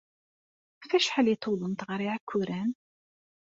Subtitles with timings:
[0.81, 2.71] Ɣef wacḥal ay tewwḍemt ɣer Iɛekkuren?